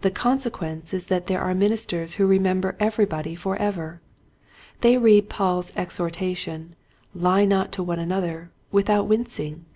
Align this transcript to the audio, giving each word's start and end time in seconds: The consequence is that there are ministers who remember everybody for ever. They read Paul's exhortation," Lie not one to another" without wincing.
The 0.00 0.10
consequence 0.10 0.94
is 0.94 1.08
that 1.08 1.26
there 1.26 1.42
are 1.42 1.52
ministers 1.54 2.14
who 2.14 2.24
remember 2.26 2.74
everybody 2.80 3.34
for 3.34 3.54
ever. 3.56 4.00
They 4.80 4.96
read 4.96 5.28
Paul's 5.28 5.74
exhortation," 5.76 6.74
Lie 7.14 7.44
not 7.44 7.78
one 7.78 7.98
to 7.98 8.02
another" 8.02 8.50
without 8.72 9.06
wincing. 9.08 9.66